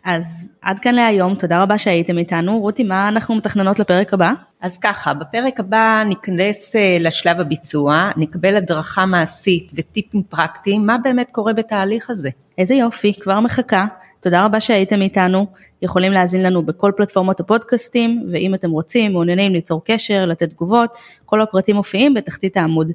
אז 0.03 0.51
עד 0.61 0.79
כאן 0.79 0.95
להיום, 0.95 1.35
תודה 1.35 1.61
רבה 1.61 1.77
שהייתם 1.77 2.17
איתנו. 2.17 2.59
רותי, 2.59 2.83
מה 2.83 3.07
אנחנו 3.07 3.35
מתכננות 3.35 3.79
לפרק 3.79 4.13
הבא? 4.13 4.31
אז 4.61 4.77
ככה, 4.77 5.13
בפרק 5.13 5.59
הבא 5.59 6.03
ניכנס 6.07 6.75
אה, 6.75 6.97
לשלב 6.99 7.39
הביצוע, 7.39 8.09
נקבל 8.17 8.55
הדרכה 8.55 9.05
מעשית 9.05 9.71
וטיפים 9.75 10.23
פרקטיים, 10.23 10.85
מה 10.85 10.97
באמת 11.03 11.27
קורה 11.31 11.53
בתהליך 11.53 12.09
הזה. 12.09 12.29
איזה 12.57 12.75
יופי, 12.75 13.13
כבר 13.21 13.39
מחכה. 13.39 13.85
תודה 14.19 14.45
רבה 14.45 14.59
שהייתם 14.59 15.01
איתנו, 15.01 15.47
יכולים 15.81 16.11
להאזין 16.11 16.43
לנו 16.43 16.63
בכל 16.63 16.91
פלטפורמות 16.97 17.39
הפודקאסטים, 17.39 18.29
ואם 18.31 18.53
אתם 18.55 18.71
רוצים, 18.71 19.11
מעוניינים 19.11 19.53
ליצור 19.53 19.81
קשר, 19.85 20.25
לתת 20.25 20.49
תגובות, 20.49 20.97
כל 21.25 21.41
הפרטים 21.41 21.75
מופיעים 21.75 22.13
בתחתית 22.13 22.57
העמוד. 22.57 22.91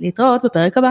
להתראות 0.00 0.44
בפרק 0.44 0.78
הבא. 0.78 0.90